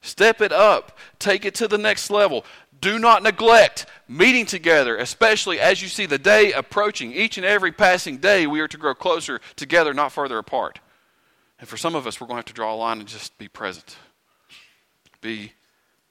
[0.00, 2.44] Step it up, take it to the next level.
[2.80, 7.12] Do not neglect meeting together, especially as you see the day approaching.
[7.12, 10.80] Each and every passing day, we are to grow closer together, not further apart.
[11.60, 13.38] And for some of us, we're going to have to draw a line and just
[13.38, 13.96] be present.
[15.20, 15.52] Be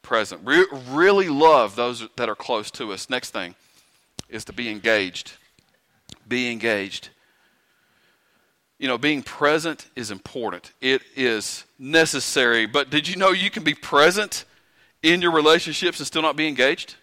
[0.02, 0.42] present.
[0.46, 3.10] Re- really love those that are close to us.
[3.10, 3.56] Next thing
[4.30, 5.34] is to be engaged.
[6.28, 7.10] Be engaged.
[8.80, 12.68] You know, being present is important, it is necessary.
[12.68, 14.46] But did you know you can be present
[15.02, 16.96] in your relationships and still not be engaged?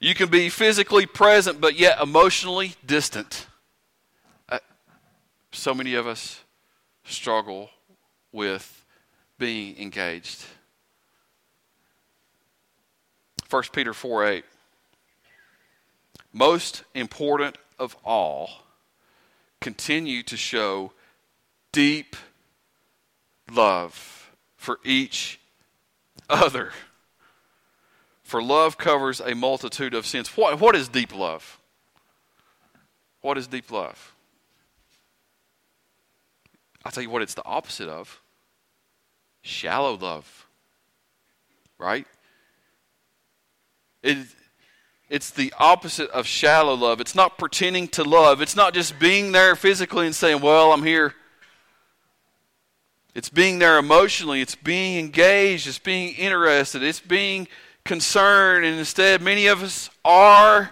[0.00, 3.46] You can be physically present, but yet emotionally distant.
[4.48, 4.58] Uh,
[5.52, 6.42] so many of us
[7.04, 7.70] struggle
[8.32, 8.84] with
[9.38, 10.44] being engaged.
[13.48, 14.44] 1 Peter 4 8.
[16.32, 18.50] Most important of all,
[19.60, 20.92] continue to show
[21.72, 22.16] deep
[23.50, 25.40] love for each
[26.28, 26.72] other.
[28.22, 30.36] For love covers a multitude of sins.
[30.36, 31.60] What, what is deep love?
[33.20, 34.14] What is deep love?
[36.84, 38.20] I'll tell you what it's the opposite of
[39.42, 40.46] shallow love.
[41.78, 42.06] Right?
[44.06, 44.26] It,
[45.08, 47.00] it's the opposite of shallow love.
[47.00, 48.40] It's not pretending to love.
[48.40, 51.14] It's not just being there physically and saying, Well, I'm here.
[53.14, 54.40] It's being there emotionally.
[54.42, 55.66] It's being engaged.
[55.66, 56.82] It's being interested.
[56.82, 57.48] It's being
[57.84, 58.66] concerned.
[58.66, 60.70] And instead, many of us are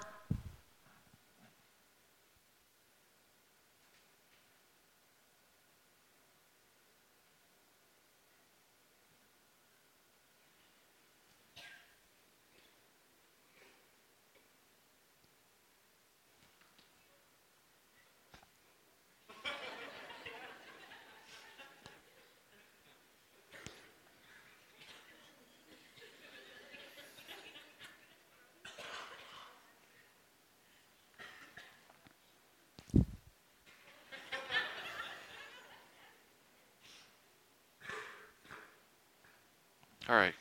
[40.14, 40.34] All right.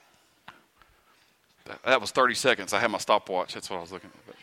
[1.66, 2.74] That, that was 30 seconds.
[2.74, 3.56] I had my stopwatch.
[3.56, 4.36] That's what I was looking at.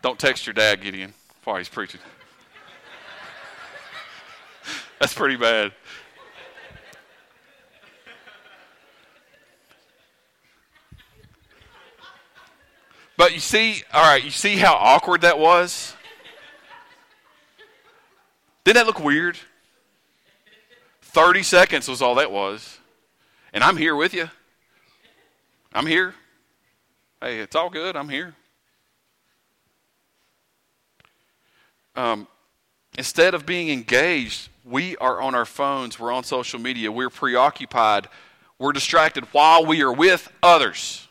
[0.00, 1.12] Don't text your dad, Gideon,
[1.44, 2.00] while he's preaching.
[4.98, 5.72] That's pretty bad.
[13.18, 15.94] But you see, all right, you see how awkward that was?
[18.64, 19.38] Didn't that look weird?
[21.14, 22.78] 30 seconds was all that was.
[23.52, 24.28] And I'm here with you.
[25.72, 26.12] I'm here.
[27.22, 27.96] Hey, it's all good.
[27.96, 28.34] I'm here.
[31.94, 32.26] Um,
[32.98, 38.08] instead of being engaged, we are on our phones, we're on social media, we're preoccupied,
[38.58, 41.06] we're distracted while we are with others.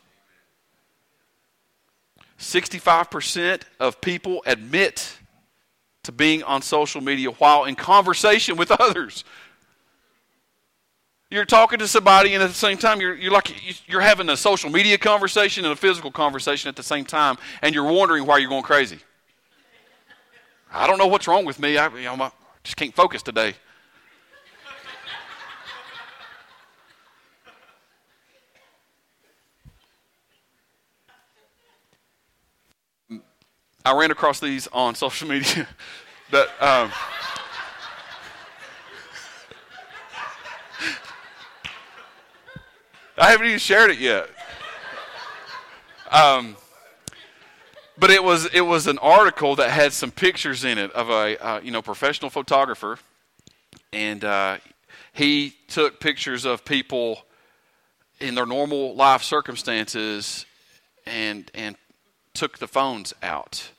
[2.38, 5.18] 65% of people admit
[6.04, 9.24] to being on social media while in conversation with others.
[11.34, 14.38] You're talking to somebody, and at the same time, you're, you're like you're having a
[14.38, 18.38] social media conversation and a physical conversation at the same time, and you're wondering why
[18.38, 19.00] you're going crazy.
[20.72, 21.76] I don't know what's wrong with me.
[21.76, 22.32] I, you know,
[22.64, 23.56] just can't focus today.
[33.84, 35.68] I ran across these on social media
[36.30, 36.50] that.
[36.62, 36.92] Um,
[43.18, 44.28] I haven't even shared it yet.
[46.10, 46.58] Um,
[47.98, 51.38] but it was it was an article that had some pictures in it of a
[51.46, 52.98] uh, you know professional photographer,
[53.92, 54.58] and uh,
[55.12, 57.24] he took pictures of people
[58.20, 60.48] in their normal life circumstances,
[61.06, 61.76] and and
[62.34, 63.70] took the phones out.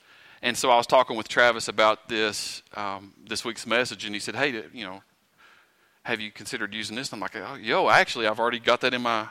[0.42, 4.20] And so I was talking with Travis about this um, this week's message, and he
[4.20, 5.02] said, "Hey, you know,
[6.04, 7.12] have you considered using this?
[7.12, 9.26] And I'm like, oh, yo, actually, I've already got that in my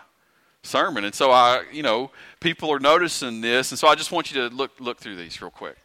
[0.64, 1.06] sermon.
[1.06, 3.72] And so I, you know, people are noticing this.
[3.72, 5.78] And so I just want you to look, look through these real quick.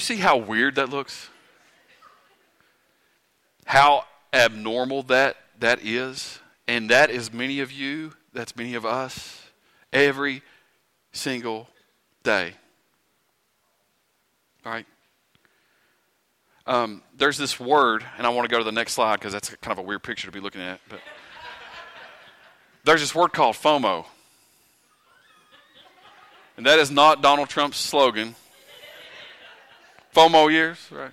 [0.00, 1.28] See how weird that looks?
[3.64, 6.40] How abnormal that that is?
[6.66, 9.42] And that is many of you, that's many of us,
[9.92, 10.42] every
[11.12, 11.68] single
[12.22, 12.54] day.
[14.64, 14.86] All right?
[16.66, 19.50] Um, there's this word, and I want to go to the next slide because that's
[19.56, 20.80] kind of a weird picture to be looking at.
[20.88, 21.00] But
[22.84, 24.04] there's this word called FOMO.
[26.56, 28.36] And that is not Donald Trump's slogan.
[30.14, 31.12] FOMO years, right?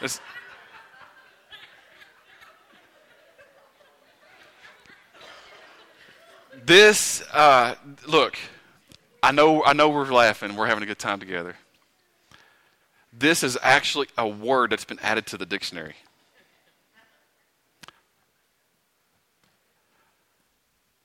[0.00, 0.20] It's,
[6.64, 7.74] this uh,
[8.06, 8.38] look,
[9.22, 11.56] I know I know we're laughing, we're having a good time together.
[13.12, 15.94] This is actually a word that's been added to the dictionary.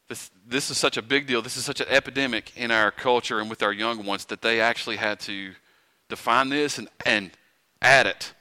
[0.08, 1.42] This, this is such a big deal.
[1.42, 4.62] This is such an epidemic in our culture and with our young ones that they
[4.62, 5.54] actually had to
[6.08, 7.32] define this and, and
[7.82, 8.34] add it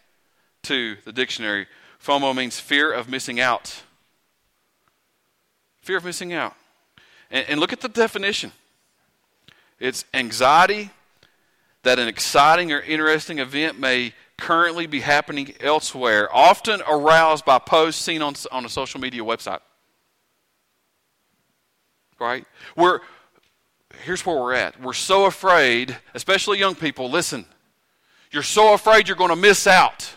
[0.62, 1.67] to the dictionary.
[2.03, 3.83] FOMO means fear of missing out.
[5.83, 6.55] Fear of missing out.
[7.31, 8.53] And, and look at the definition
[9.79, 10.91] it's anxiety
[11.83, 18.03] that an exciting or interesting event may currently be happening elsewhere, often aroused by posts
[18.03, 19.61] seen on, on a social media website.
[22.19, 22.45] Right?
[22.77, 23.01] We're,
[24.05, 24.81] here's where we're at.
[24.81, 27.45] We're so afraid, especially young people, listen,
[28.31, 30.14] you're so afraid you're going to miss out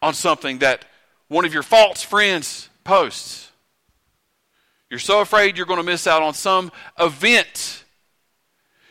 [0.00, 0.84] on something that
[1.28, 3.50] one of your false friends posts.
[4.90, 7.84] You're so afraid you're going to miss out on some event.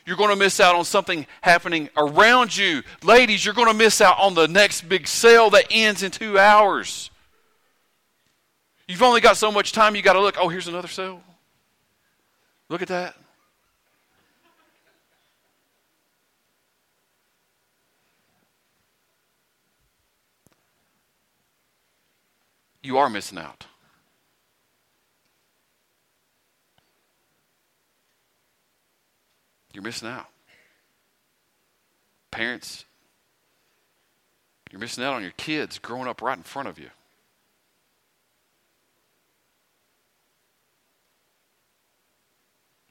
[0.05, 2.81] You're going to miss out on something happening around you.
[3.03, 6.39] Ladies, you're going to miss out on the next big sale that ends in two
[6.39, 7.11] hours.
[8.87, 10.37] You've only got so much time, you got to look.
[10.39, 11.21] Oh, here's another sale.
[12.71, 13.15] Look at that.
[22.81, 23.65] You are missing out.
[29.73, 30.27] You're missing out.
[32.31, 32.85] Parents,
[34.71, 36.89] you're missing out on your kids growing up right in front of you.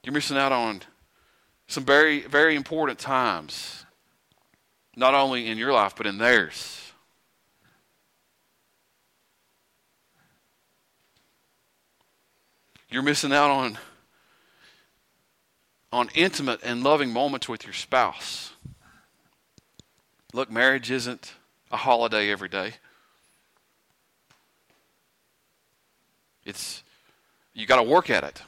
[0.03, 0.81] You're missing out on
[1.67, 3.85] some very, very important times,
[4.95, 6.91] not only in your life, but in theirs.
[12.89, 13.77] You're missing out on
[15.93, 18.53] on intimate and loving moments with your spouse.
[20.33, 21.33] Look, marriage isn't
[21.71, 22.73] a holiday every day.
[26.45, 26.81] It's
[27.53, 28.41] you got to work at it.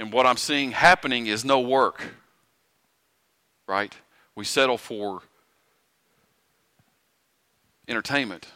[0.00, 2.02] And what I'm seeing happening is no work.
[3.68, 3.94] Right?
[4.34, 5.20] We settle for
[7.86, 8.46] entertainment.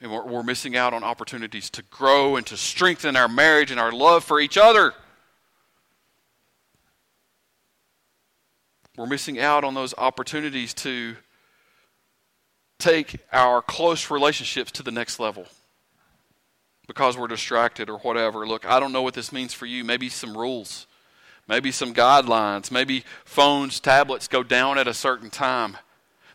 [0.00, 3.78] And we're, we're missing out on opportunities to grow and to strengthen our marriage and
[3.78, 4.94] our love for each other.
[8.96, 11.16] We're missing out on those opportunities to
[12.78, 15.46] take our close relationships to the next level
[16.86, 18.46] because we're distracted or whatever.
[18.46, 19.84] Look, I don't know what this means for you.
[19.84, 20.86] Maybe some rules,
[21.48, 25.76] maybe some guidelines, maybe phones, tablets go down at a certain time.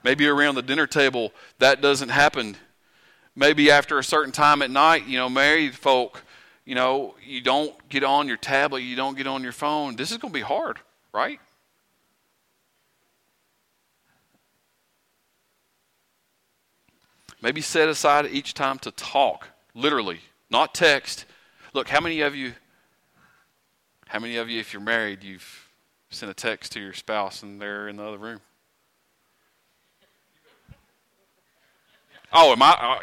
[0.03, 2.55] Maybe around the dinner table that doesn't happen.
[3.35, 6.23] Maybe after a certain time at night, you know, married folk,
[6.65, 9.95] you know, you don't get on your tablet, you don't get on your phone.
[9.95, 10.79] This is going to be hard,
[11.13, 11.39] right?
[17.41, 20.19] Maybe set aside each time to talk, literally,
[20.49, 21.25] not text.
[21.73, 22.53] Look, how many of you,
[24.07, 25.69] how many of you, if you're married, you've
[26.09, 28.41] sent a text to your spouse and they're in the other room?
[32.31, 32.99] Oh, am I, uh,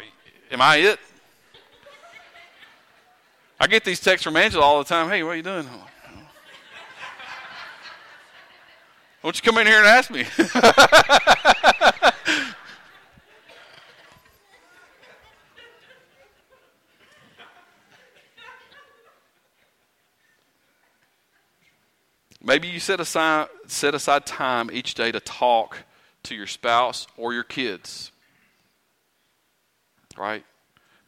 [0.51, 0.99] am I it?
[3.59, 5.09] I get these texts from Angela all the time.
[5.09, 5.67] Hey, what are you doing?
[9.21, 10.25] Why don't you come in here and ask me?
[22.47, 25.79] Maybe you set aside, set aside time each day to talk
[26.23, 28.13] to your spouse or your kids.
[30.17, 30.45] Right?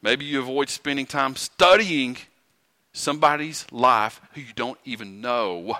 [0.02, 2.18] Maybe you avoid spending time studying
[2.92, 5.78] somebody's life who you don't even know.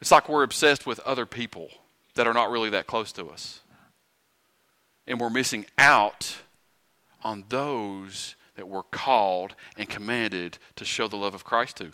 [0.00, 1.68] It's like we're obsessed with other people
[2.16, 3.60] that are not really that close to us.
[5.06, 6.38] And we're missing out
[7.22, 11.92] on those that we're called and commanded to show the love of Christ to.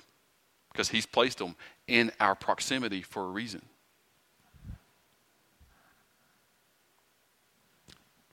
[0.72, 1.56] Because He's placed them
[1.86, 3.62] in our proximity for a reason.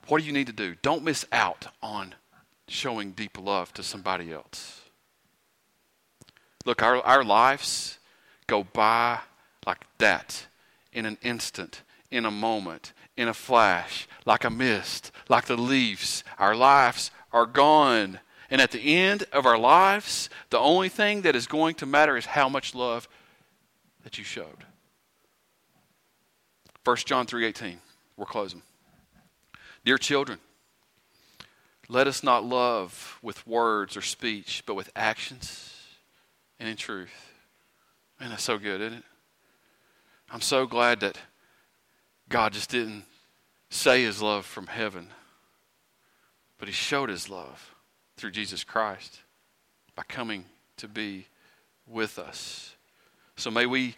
[0.08, 0.76] What do you need to do?
[0.82, 2.16] Don't miss out on
[2.68, 4.82] showing deep love to somebody else.
[6.66, 8.00] Look, our, our lives
[8.48, 9.20] go by
[9.66, 10.48] like that
[10.92, 16.24] in an instant, in a moment, in a flash, like a mist, like the leaves.
[16.40, 18.20] Our lives are gone.
[18.50, 22.18] And at the end of our lives, the only thing that is going to matter
[22.18, 23.08] is how much love
[24.04, 24.66] that you showed.
[26.84, 27.80] 1 John 3:18.
[28.18, 28.64] We're closing.
[29.86, 30.40] Dear children,
[31.88, 35.74] let us not love with words or speech, but with actions
[36.60, 37.32] and in truth.
[38.20, 39.04] Man, that's so good, isn't it?
[40.32, 41.18] I'm so glad that
[42.28, 43.06] God just didn't
[43.70, 45.10] say his love from heaven,
[46.58, 47.74] but he showed his love
[48.20, 49.22] through Jesus Christ
[49.96, 50.44] by coming
[50.78, 51.28] to be
[51.88, 52.76] with us.
[53.38, 53.96] So may we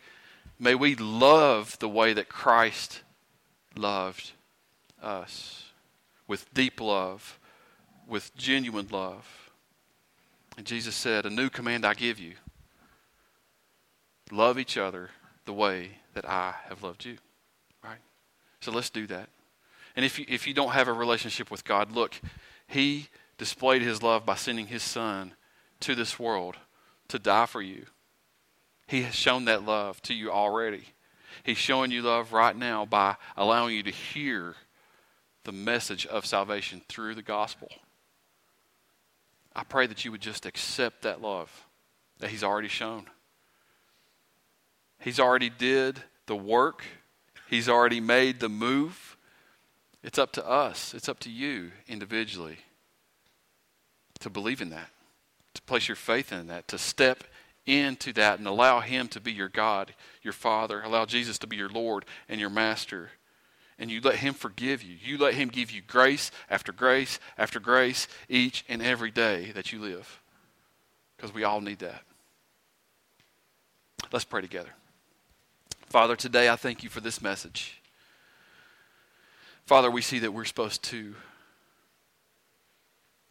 [0.59, 3.01] may we love the way that Christ
[3.75, 4.31] loved
[5.01, 5.65] us
[6.27, 7.39] with deep love,
[8.07, 9.27] with genuine love.
[10.55, 12.35] And Jesus said, "A new command I give you:
[14.31, 15.09] love each other
[15.45, 17.17] the way that I have loved you."
[17.83, 18.01] Right?
[18.59, 19.29] So let's do that.
[19.95, 22.13] And if you, if you don't have a relationship with God, look,
[22.67, 25.33] He displayed His love by sending His Son
[25.81, 26.57] to this world
[27.07, 27.85] to die for you.
[28.87, 30.83] He has shown that love to you already.
[31.43, 34.55] He's showing you love right now by allowing you to hear
[35.43, 37.69] the message of salvation through the gospel.
[39.55, 41.65] I pray that you would just accept that love
[42.19, 43.05] that He's already shown.
[44.99, 46.83] He's already did the work.
[47.49, 49.17] He's already made the move.
[50.03, 52.59] It's up to us, it's up to you individually
[54.21, 54.89] to believe in that,
[55.53, 57.23] to place your faith in that, to step
[57.65, 59.93] into that and allow Him to be your God,
[60.23, 60.81] your Father.
[60.81, 63.11] Allow Jesus to be your Lord and your Master.
[63.77, 64.95] And you let Him forgive you.
[65.03, 69.71] You let Him give you grace after grace after grace each and every day that
[69.71, 70.21] you live.
[71.15, 72.01] Because we all need that.
[74.11, 74.69] Let's pray together.
[75.87, 77.81] Father, today I thank you for this message.
[79.65, 81.15] Father, we see that we're supposed to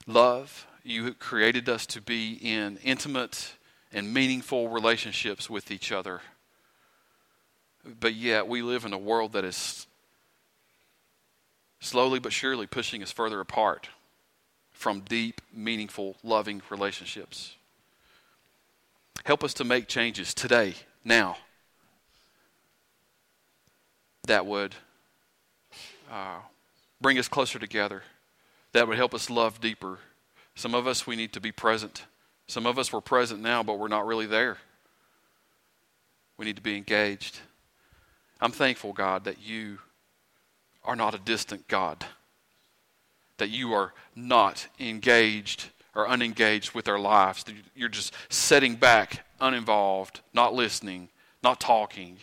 [0.07, 0.66] love.
[0.91, 3.53] You created us to be in intimate
[3.93, 6.20] and meaningful relationships with each other.
[8.01, 9.86] But yet, we live in a world that is
[11.78, 13.88] slowly but surely pushing us further apart
[14.72, 17.55] from deep, meaningful, loving relationships.
[19.24, 20.74] Help us to make changes today,
[21.05, 21.36] now,
[24.26, 24.74] that would
[26.11, 26.41] uh,
[27.01, 28.03] bring us closer together,
[28.72, 30.01] that would help us love deeper.
[30.55, 32.05] Some of us, we need to be present.
[32.47, 34.59] Some of us, we're present now, but we're not really there.
[36.37, 37.39] We need to be engaged.
[38.41, 39.79] I'm thankful, God, that you
[40.85, 42.05] are not a distant God,
[43.37, 47.45] that you are not engaged or unengaged with our lives,
[47.75, 51.09] you're just sitting back, uninvolved, not listening,
[51.43, 52.17] not talking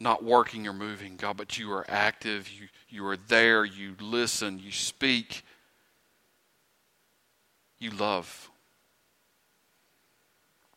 [0.00, 2.48] not working or moving, God, but you are active.
[2.48, 3.64] You, you are there.
[3.66, 4.58] You listen.
[4.58, 5.44] You speak.
[7.80, 8.50] You love.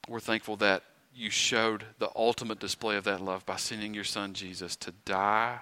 [0.08, 0.84] We're thankful that
[1.14, 5.60] you showed the ultimate display of that love by sending your son Jesus to die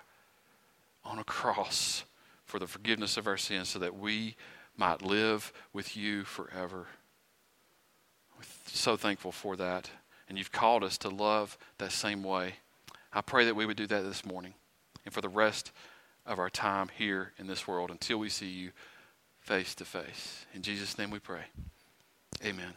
[1.03, 2.05] on a cross
[2.45, 4.35] for the forgiveness of our sins so that we
[4.77, 6.87] might live with you forever.
[8.37, 9.89] We're so thankful for that.
[10.29, 12.53] And you've called us to love that same way.
[13.11, 14.53] I pray that we would do that this morning
[15.05, 15.71] and for the rest
[16.25, 18.71] of our time here in this world until we see you
[19.41, 20.45] face to face.
[20.53, 21.43] In Jesus' name we pray.
[22.45, 22.73] Amen.